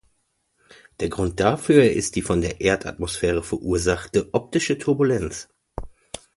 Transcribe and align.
Der 0.99 1.09
Grund 1.09 1.39
dafür 1.39 1.91
ist 1.91 2.15
die 2.15 2.23
von 2.23 2.41
der 2.41 2.59
Erdatmosphäre 2.59 3.43
verursachte 3.43 4.33
optische 4.33 4.79
Turbulenz. 4.79 5.47